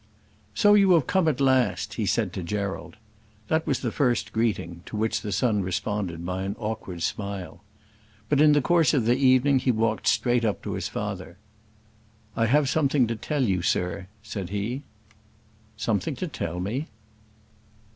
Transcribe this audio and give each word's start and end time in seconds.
"So 0.55 0.73
you 0.73 0.93
have 0.93 1.05
come 1.05 1.27
at 1.27 1.39
last," 1.39 1.93
he 1.93 2.07
said 2.07 2.33
to 2.33 2.41
Gerald. 2.41 2.97
That 3.49 3.67
was 3.67 3.81
the 3.81 3.91
first 3.91 4.33
greeting, 4.33 4.81
to 4.87 4.97
which 4.97 5.21
the 5.21 5.31
son 5.31 5.61
responded 5.61 6.25
by 6.25 6.41
an 6.41 6.55
awkward 6.57 7.03
smile. 7.03 7.61
But 8.27 8.41
in 8.41 8.53
the 8.53 8.63
course 8.63 8.95
of 8.95 9.05
the 9.05 9.15
evening 9.15 9.59
he 9.59 9.69
walked 9.69 10.07
straight 10.07 10.43
up 10.43 10.63
to 10.63 10.73
his 10.73 10.87
father 10.87 11.37
"I 12.35 12.47
have 12.47 12.67
something 12.67 13.05
to 13.05 13.15
tell 13.15 13.43
you, 13.43 13.61
sir," 13.61 14.07
said 14.23 14.49
he. 14.49 14.81
"Something 15.77 16.15
to 16.15 16.27
tell 16.27 16.59
me?" 16.59 16.87